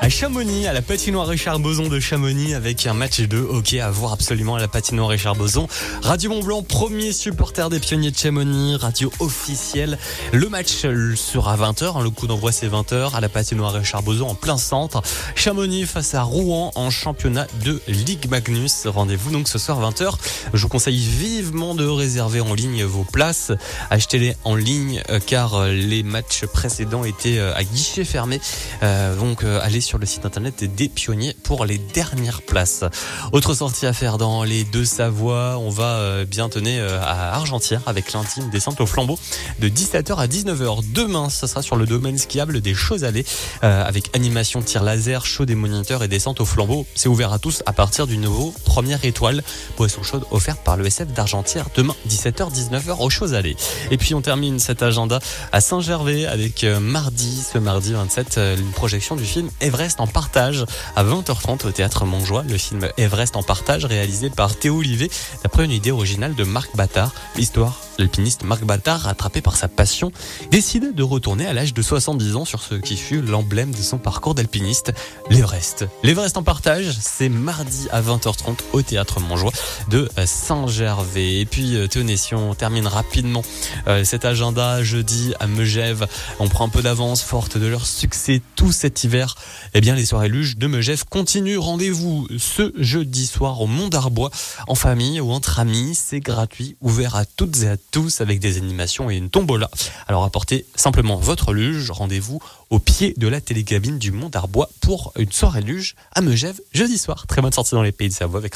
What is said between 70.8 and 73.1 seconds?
de retourner à l'âge de 70 ans sur ce qui